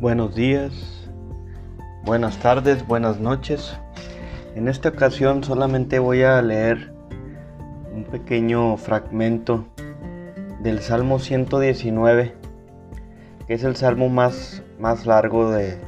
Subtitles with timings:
[0.00, 1.10] Buenos días,
[2.06, 3.76] buenas tardes, buenas noches.
[4.54, 6.94] En esta ocasión solamente voy a leer
[7.94, 9.66] un pequeño fragmento
[10.62, 12.34] del Salmo 119,
[13.46, 15.78] que es el salmo más, más largo de,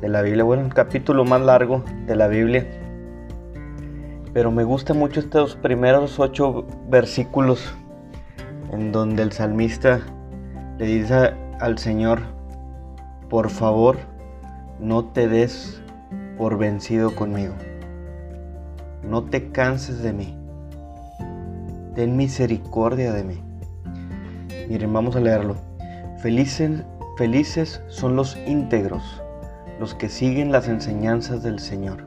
[0.00, 2.66] de la Biblia, bueno, el capítulo más largo de la Biblia.
[4.32, 7.74] Pero me gustan mucho estos primeros ocho versículos
[8.72, 10.00] en donde el salmista
[10.78, 12.40] le dice al Señor,
[13.32, 13.96] por favor,
[14.78, 15.80] no te des
[16.36, 17.54] por vencido conmigo.
[19.08, 20.36] No te canses de mí.
[21.94, 23.42] Ten misericordia de mí.
[24.68, 25.56] Miren, vamos a leerlo.
[26.18, 26.82] Felices,
[27.16, 29.22] felices son los íntegros,
[29.80, 32.04] los que siguen las enseñanzas del Señor.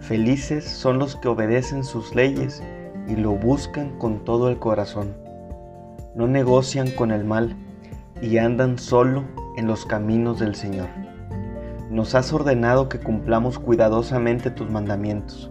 [0.00, 2.62] Felices son los que obedecen sus leyes
[3.08, 5.14] y lo buscan con todo el corazón.
[6.14, 7.56] No negocian con el mal
[8.20, 9.24] y andan solo
[9.56, 10.88] en los caminos del Señor.
[11.90, 15.50] Nos has ordenado que cumplamos cuidadosamente tus mandamientos.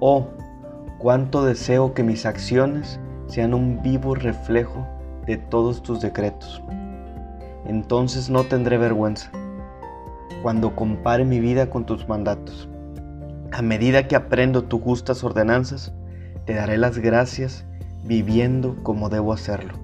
[0.00, 0.28] Oh,
[0.98, 4.86] cuánto deseo que mis acciones sean un vivo reflejo
[5.26, 6.62] de todos tus decretos.
[7.66, 9.30] Entonces no tendré vergüenza
[10.42, 12.68] cuando compare mi vida con tus mandatos.
[13.50, 15.92] A medida que aprendo tus justas ordenanzas,
[16.44, 17.64] te daré las gracias
[18.04, 19.74] viviendo como debo hacerlo.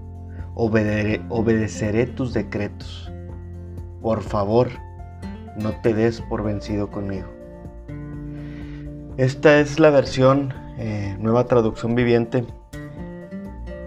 [0.54, 3.12] obedeceré tus decretos
[4.02, 4.68] por favor,
[5.56, 7.28] no te des por vencido conmigo.
[9.16, 12.44] Esta es la versión eh, nueva traducción viviente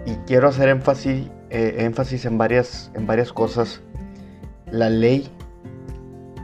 [0.06, 3.82] y quiero hacer énfasis, eh, énfasis en, varias, en varias cosas.
[4.70, 5.28] La ley,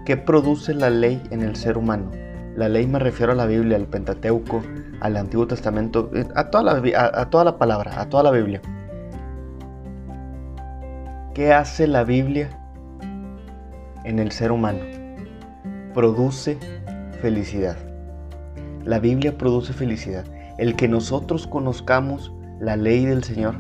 [0.05, 2.11] ¿qué produce la ley en el ser humano?
[2.57, 4.63] La ley me refiero a la Biblia, al Pentateuco,
[5.01, 8.61] al Antiguo Testamento, eh, a toda la, a toda la palabra, a toda la Biblia.
[11.35, 12.62] ¿Qué hace la Biblia
[14.05, 14.81] en el ser humano.
[15.95, 16.59] Produce
[17.21, 17.77] felicidad.
[18.85, 20.25] La Biblia produce felicidad.
[20.59, 23.57] El que nosotros conozcamos la ley del Señor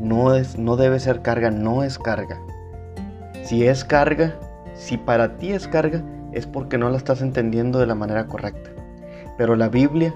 [0.00, 2.40] no, es, no debe ser carga, no es carga.
[3.42, 4.34] Si es carga,
[4.74, 8.70] si para ti es carga, es porque no la estás entendiendo de la manera correcta.
[9.36, 10.14] Pero la Biblia,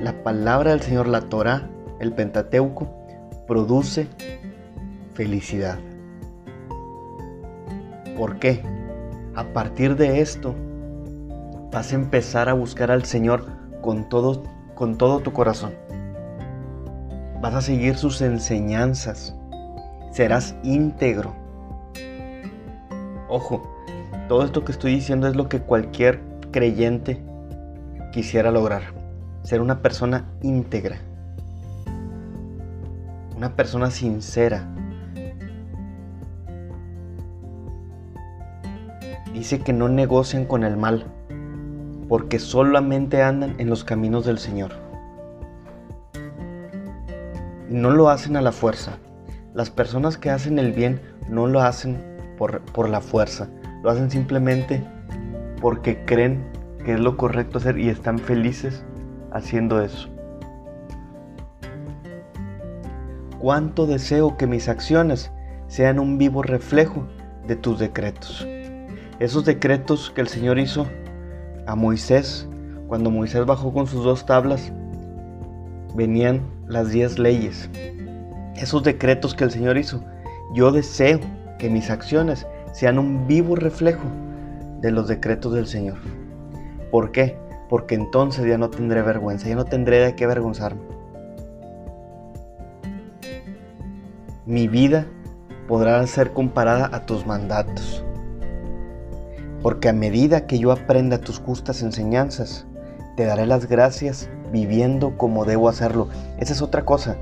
[0.00, 2.88] la palabra del Señor, la Torah, el Pentateuco,
[3.46, 4.06] produce
[5.14, 5.78] felicidad.
[8.20, 8.62] ¿Por qué?
[9.34, 10.54] A partir de esto,
[11.72, 13.46] vas a empezar a buscar al Señor
[13.80, 14.42] con todo,
[14.74, 15.72] con todo tu corazón.
[17.40, 19.34] Vas a seguir sus enseñanzas.
[20.12, 21.34] Serás íntegro.
[23.30, 23.62] Ojo,
[24.28, 26.20] todo esto que estoy diciendo es lo que cualquier
[26.50, 27.24] creyente
[28.12, 28.82] quisiera lograr.
[29.44, 30.98] Ser una persona íntegra.
[33.34, 34.68] Una persona sincera,
[39.40, 41.06] dice que no negocian con el mal,
[42.10, 44.72] porque solamente andan en los caminos del Señor.
[47.70, 48.98] No lo hacen a la fuerza.
[49.54, 52.04] Las personas que hacen el bien no lo hacen
[52.36, 53.48] por, por la fuerza,
[53.82, 54.86] lo hacen simplemente
[55.62, 56.44] porque creen
[56.84, 58.84] que es lo correcto hacer y están felices
[59.32, 60.10] haciendo eso.
[63.38, 65.32] Cuánto deseo que mis acciones
[65.66, 67.06] sean un vivo reflejo
[67.46, 68.46] de tus decretos.
[69.20, 70.86] Esos decretos que el Señor hizo
[71.66, 72.48] a Moisés,
[72.88, 74.72] cuando Moisés bajó con sus dos tablas,
[75.94, 77.68] venían las diez leyes.
[78.56, 80.02] Esos decretos que el Señor hizo,
[80.54, 81.20] yo deseo
[81.58, 84.04] que mis acciones sean un vivo reflejo
[84.80, 85.98] de los decretos del Señor.
[86.90, 87.36] ¿Por qué?
[87.68, 90.80] Porque entonces ya no tendré vergüenza, ya no tendré de qué avergonzarme.
[94.46, 95.06] Mi vida
[95.68, 98.02] podrá ser comparada a tus mandatos
[99.62, 102.66] porque a medida que yo aprenda tus justas enseñanzas,
[103.16, 106.08] te daré las gracias viviendo como debo hacerlo.
[106.38, 107.16] Esa es otra cosa.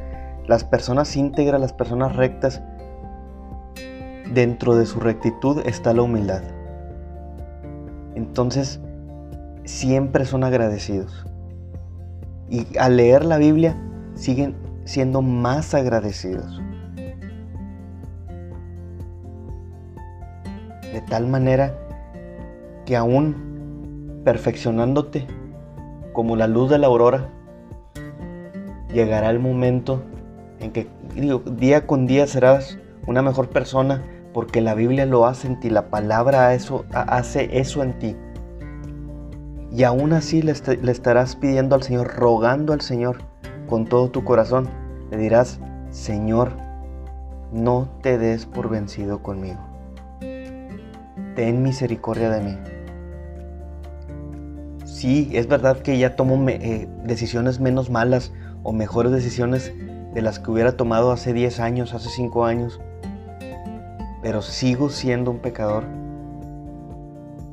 [0.47, 2.63] Las personas íntegras, las personas rectas,
[4.33, 6.43] dentro de su rectitud está la humildad.
[8.15, 8.81] Entonces,
[9.65, 11.27] siempre son agradecidos.
[12.49, 13.77] Y al leer la Biblia,
[14.15, 16.63] siguen siendo más agradecidos.
[20.93, 21.88] De tal manera
[22.89, 25.27] que aún perfeccionándote
[26.15, 27.29] como la luz de la aurora,
[28.95, 30.03] llegará el momento
[30.59, 30.87] en que
[31.59, 34.03] día con día serás una mejor persona
[34.33, 38.17] porque la Biblia lo hace en ti, la palabra eso, hace eso en ti.
[39.71, 43.19] Y aún así le, le estarás pidiendo al Señor, rogando al Señor
[43.69, 44.67] con todo tu corazón.
[45.11, 45.61] Le dirás,
[45.91, 46.53] Señor,
[47.53, 49.61] no te des por vencido conmigo.
[51.35, 52.78] ten misericordia de mí.
[54.99, 58.33] Sí, es verdad que ya tomo eh, decisiones menos malas
[58.65, 59.73] o mejores decisiones
[60.13, 62.81] de las que hubiera tomado hace 10 años, hace 5 años,
[64.23, 65.85] pero sigo siendo un pecador.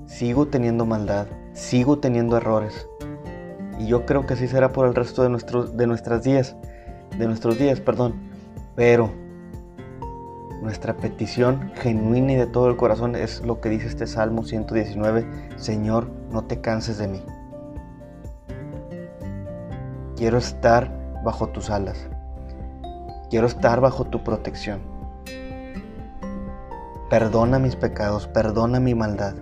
[0.08, 2.88] Sigo teniendo maldad, sigo teniendo errores.
[3.78, 6.56] Y yo creo que así será por el resto de, nuestros de nuestras días,
[7.16, 8.16] de nuestros días, perdón.
[8.76, 9.12] Pero
[10.64, 15.28] nuestra petición genuina y de todo el corazón es lo que dice este Salmo 119,
[15.58, 17.22] Señor, no te canses de mí.
[20.26, 20.90] Quiero estar
[21.24, 22.10] bajo tus alas.
[23.30, 24.80] Quiero estar bajo tu protección.
[27.12, 29.36] Perdona mis pecados, perdona mi maldad.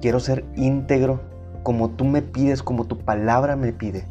[0.00, 1.20] Quiero ser íntegro
[1.64, 4.06] como tú me pides, como tu palabra me pide.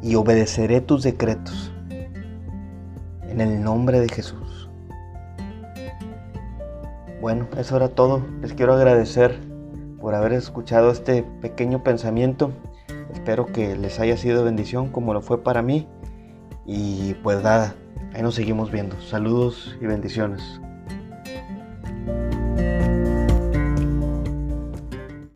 [0.00, 1.70] Y obedeceré tus decretos.
[3.28, 4.70] En el nombre de Jesús.
[7.20, 8.22] Bueno, eso era todo.
[8.40, 9.38] Les quiero agradecer
[10.00, 12.50] por haber escuchado este pequeño pensamiento.
[13.12, 15.86] Espero que les haya sido bendición como lo fue para mí.
[16.66, 17.74] Y pues nada,
[18.14, 19.00] ahí nos seguimos viendo.
[19.00, 20.60] Saludos y bendiciones.